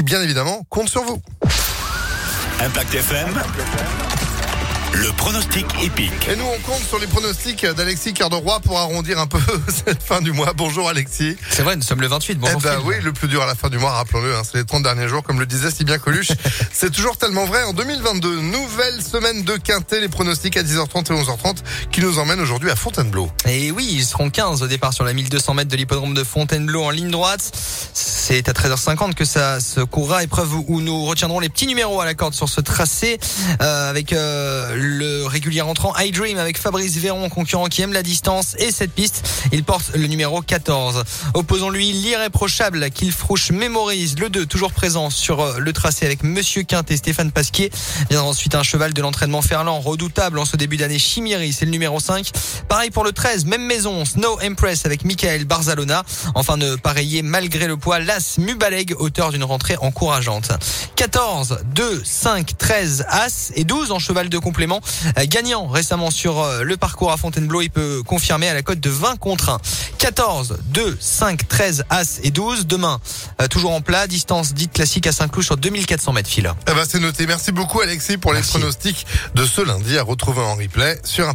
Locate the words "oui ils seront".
23.70-24.30